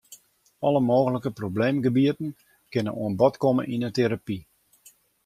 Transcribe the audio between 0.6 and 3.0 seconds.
Alle mooglike probleemgebieten kinne